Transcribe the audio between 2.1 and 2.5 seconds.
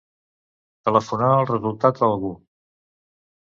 algú.